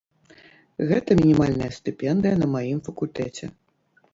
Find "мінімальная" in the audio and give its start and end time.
1.19-1.69